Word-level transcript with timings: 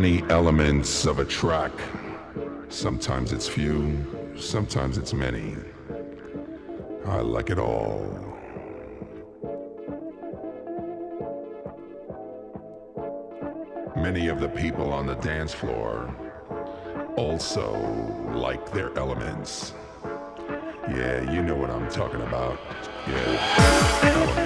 many 0.00 0.22
elements 0.30 1.04
of 1.04 1.18
a 1.18 1.24
track. 1.24 1.70
Sometimes 2.70 3.30
it's 3.30 3.46
few, 3.46 3.76
sometimes 4.38 4.96
it's 4.96 5.12
many. 5.12 5.54
I 7.04 7.20
like 7.20 7.50
it 7.50 7.58
all. 7.58 8.00
Many 13.94 14.28
of 14.28 14.40
the 14.40 14.48
people 14.48 14.90
on 14.94 15.04
the 15.04 15.16
dance 15.16 15.52
floor 15.52 16.08
also 17.18 17.66
like 18.32 18.72
their 18.72 18.96
elements. 18.96 19.74
Yeah, 20.88 21.30
you 21.30 21.42
know 21.42 21.54
what 21.54 21.68
I'm 21.68 21.90
talking 21.90 22.22
about. 22.22 22.58
Yeah. 23.06 24.41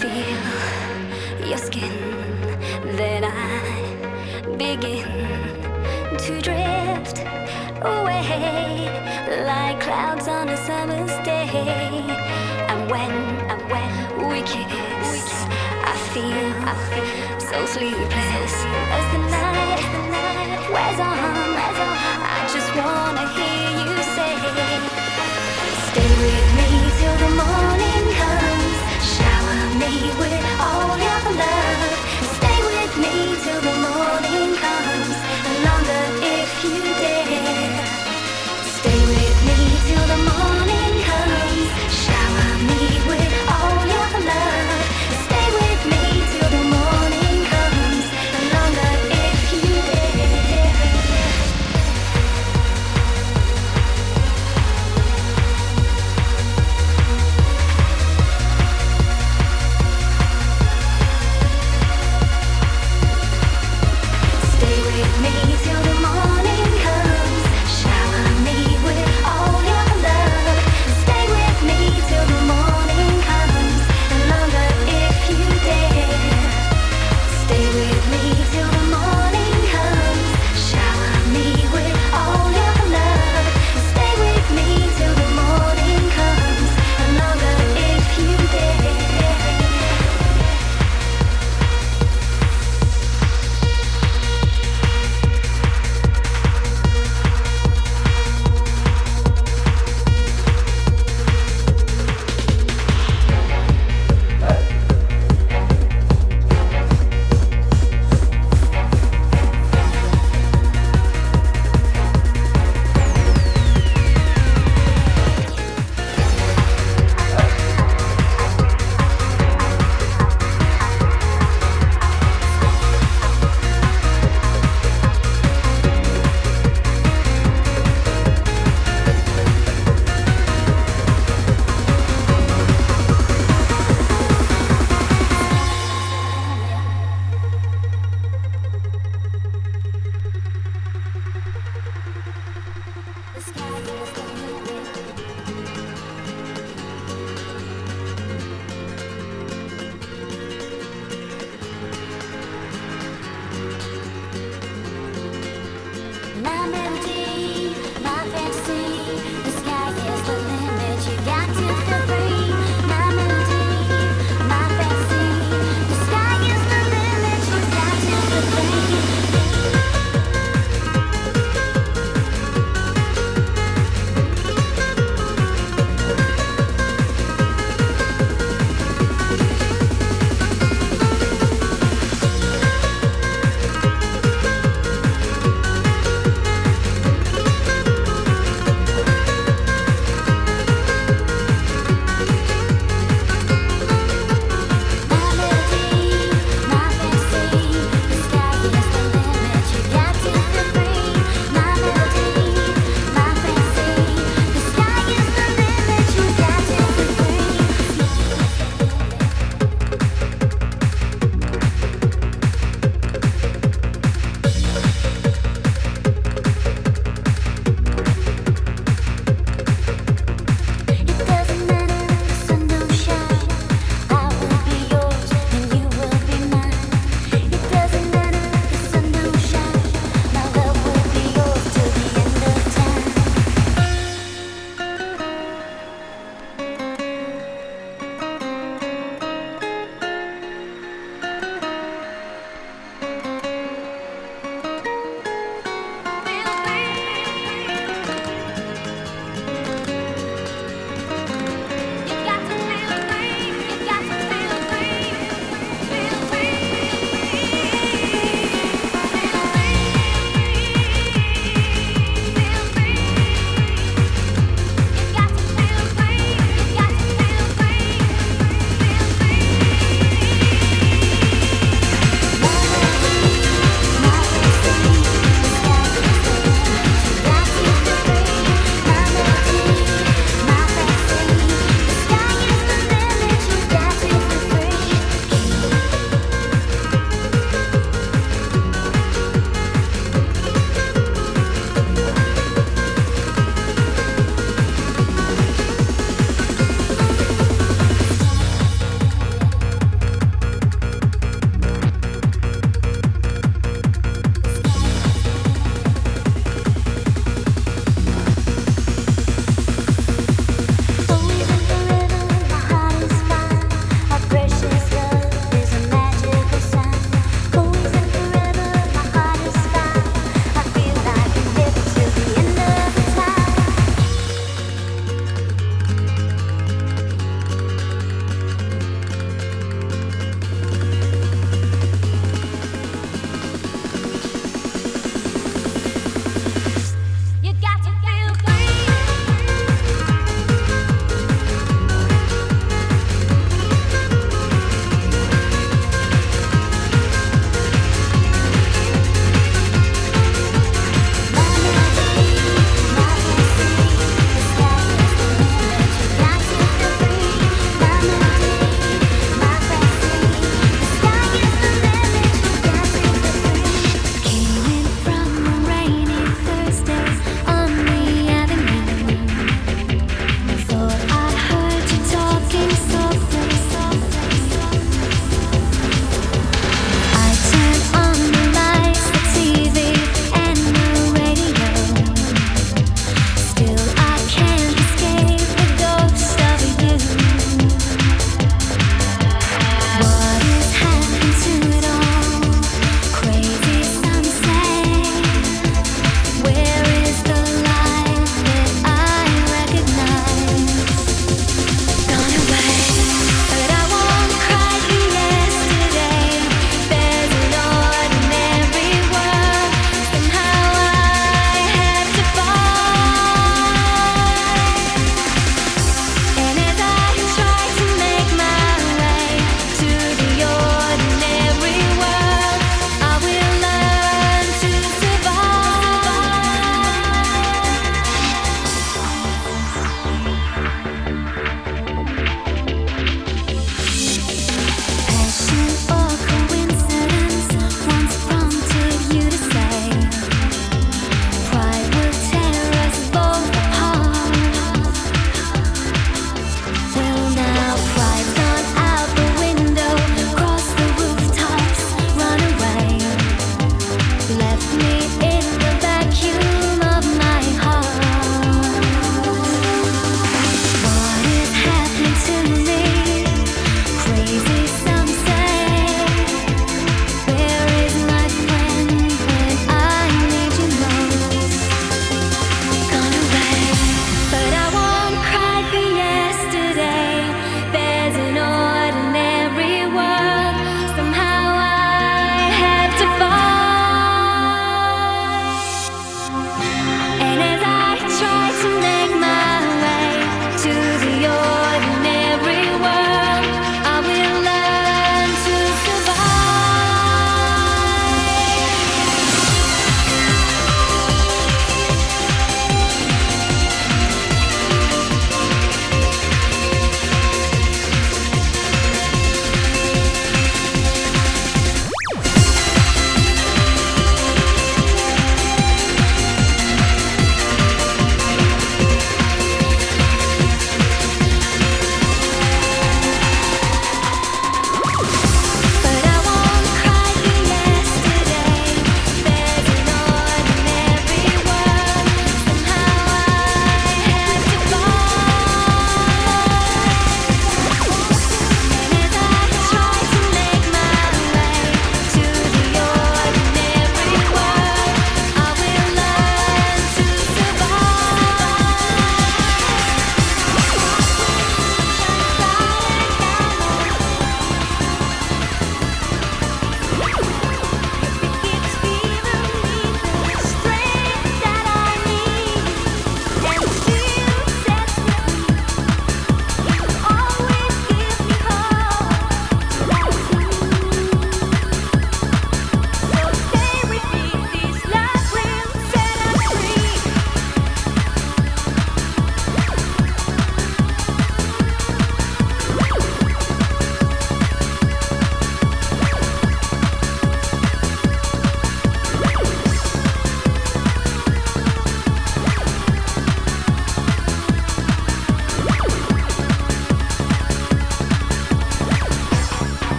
Feel 0.00 1.48
your 1.48 1.58
skin, 1.58 1.92
then 2.96 3.22
I 3.24 3.60
begin 4.56 5.06
to 6.24 6.40
drift 6.40 7.18
away 7.80 8.88
like 9.46 9.80
clouds 9.80 10.26
on 10.26 10.48
a 10.48 10.56
summer's 10.56 11.14
day. 11.24 11.48
And 12.70 12.90
when, 12.90 13.12
and 13.52 13.62
when 13.72 14.28
we 14.30 14.40
kiss, 14.42 15.30
I 15.90 15.94
feel, 16.12 16.46
I 16.70 16.74
feel 16.90 17.40
so 17.50 17.66
sleepless 17.66 18.54
as 18.98 19.06
the 19.12 19.20
night, 19.36 19.78
as 19.78 19.88
the 19.94 20.02
night 20.10 20.70
wears 20.72 21.00
on. 21.00 21.43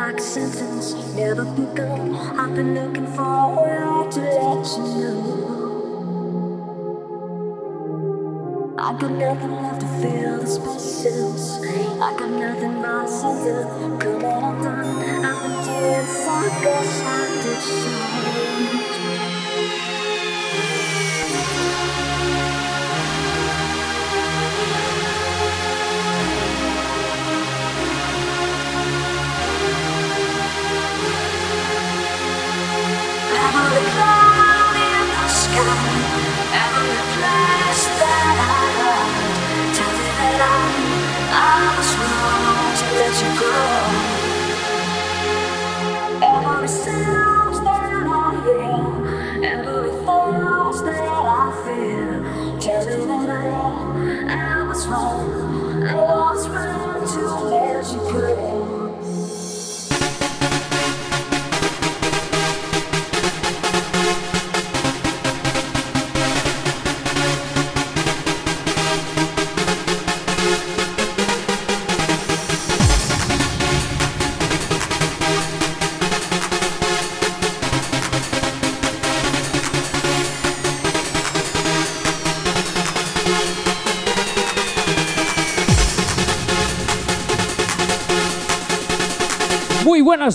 like 0.00 0.16
a 0.16 0.22
sentence 0.22 0.94
never 1.14 1.44
begun. 1.44 2.14
I've 2.16 2.54
been 2.54 2.74
looking 2.74 3.06
for 3.14 3.22
a 3.22 3.48
way 3.60 3.76
to 4.12 4.20
let 4.20 4.66
you 4.76 4.84
know. 4.94 5.46
I 8.78 8.80
got 8.98 9.10
nothing 9.10 9.52
left 9.62 9.80
to 9.82 9.86
fill 10.00 10.38
the 10.38 10.46
spaces. 10.46 11.60
I 12.00 12.16
got 12.18 12.30
nothing 12.30 12.80
but 12.80 13.04
a 13.04 13.08
Come 14.00 14.24
on, 14.24 14.42
I'm 14.44 14.62
done. 14.62 15.24
I've 15.26 15.42
been 15.42 15.52
doing 15.66 16.06
so, 16.06 16.30
I 16.30 17.04
I 17.04 17.42
did 17.42 17.60
so. 17.60 18.49
let 43.10 43.22
you 43.22 43.40
go. 43.40 43.50
Every 46.22 46.68
single 46.68 47.29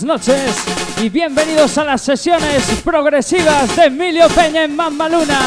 buenas 0.02 0.28
noches 0.28 0.64
y 1.02 1.08
bienvenidos 1.08 1.78
a 1.78 1.84
las 1.84 2.02
sesiones 2.02 2.82
progresivas 2.84 3.74
de 3.76 3.84
Emilio 3.84 4.28
Peña 4.28 4.64
en 4.64 4.76
Mammaluna. 4.76 5.38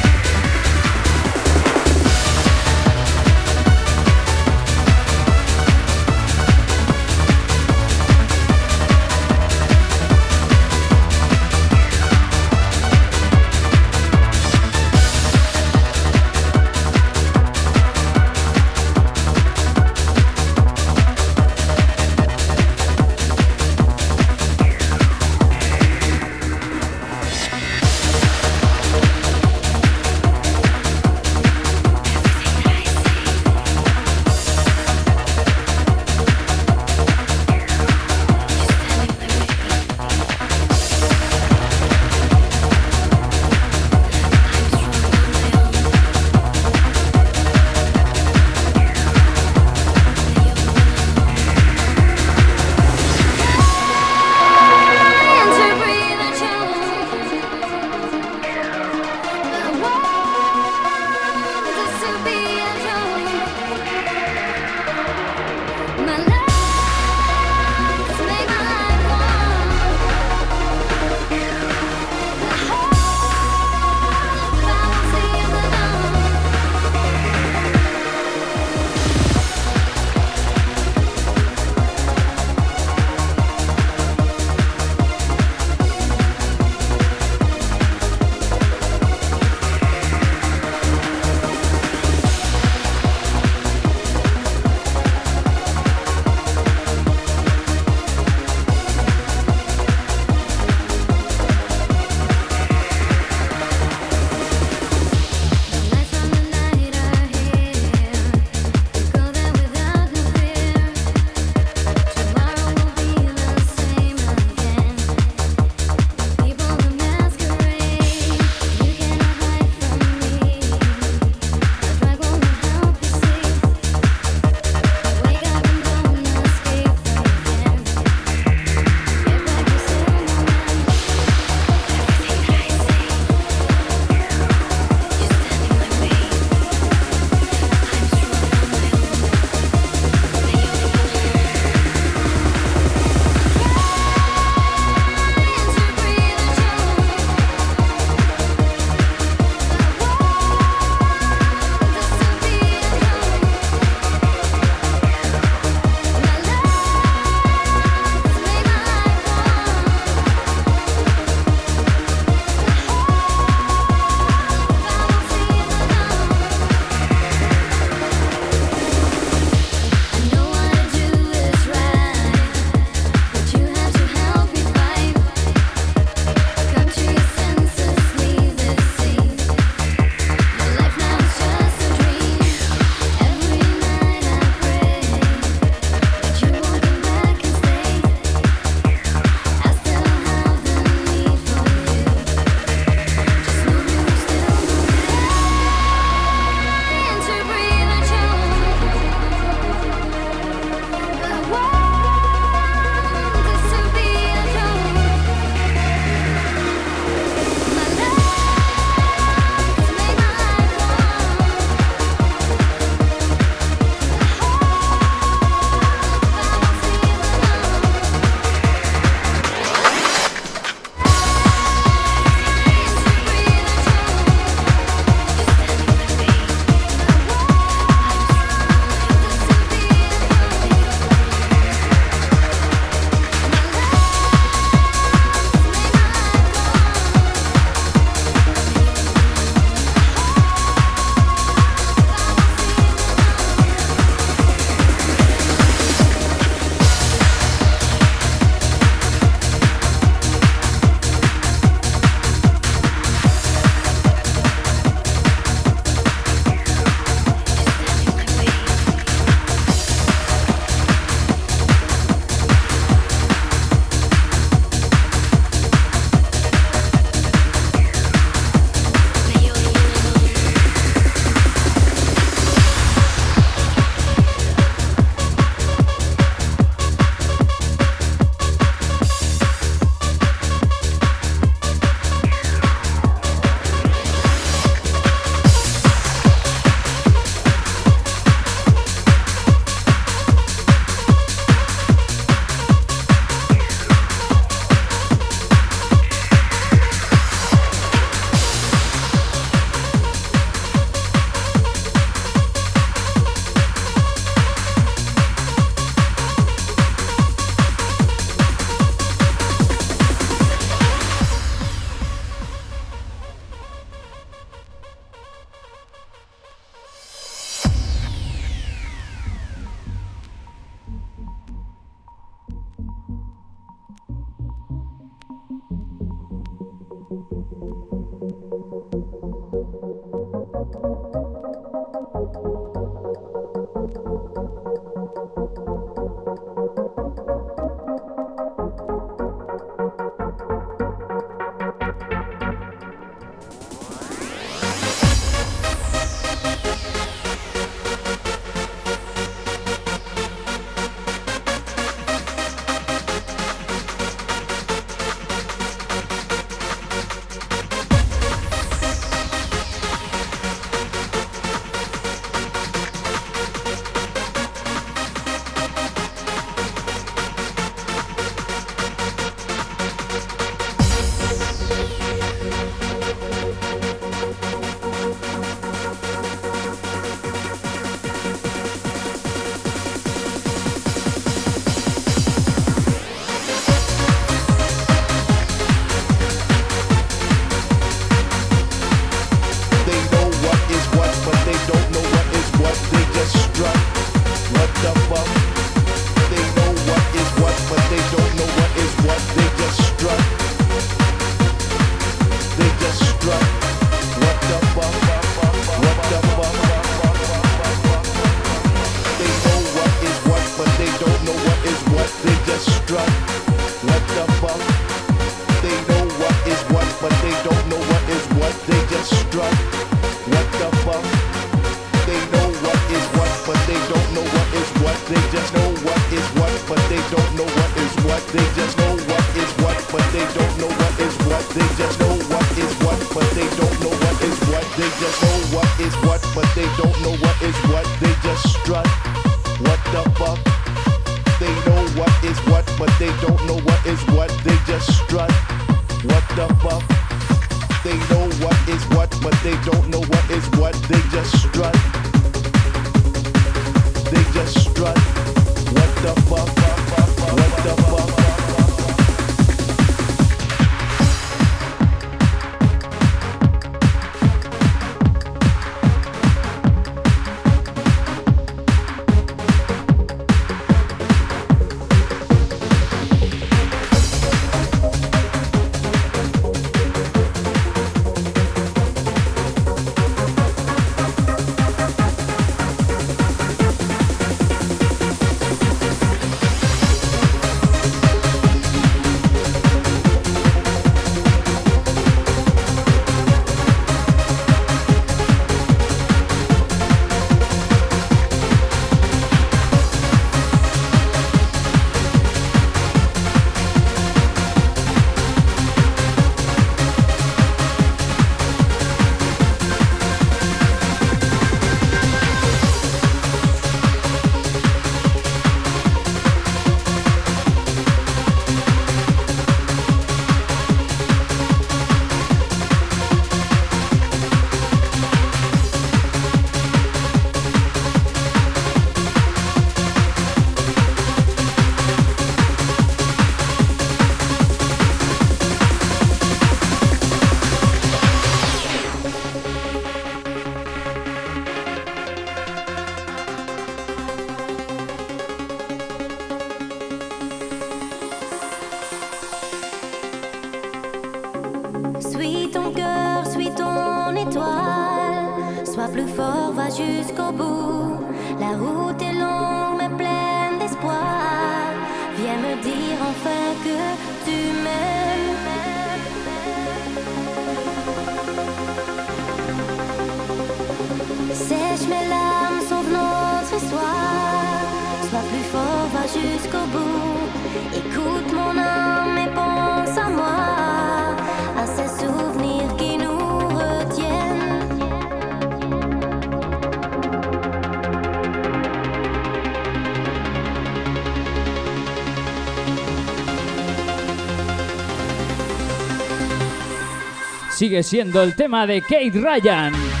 Sigue 597.71 597.83
siendo 597.83 598.21
el 598.21 598.35
tema 598.35 598.67
de 598.67 598.81
Kate 598.81 599.13
Ryan. 599.13 600.00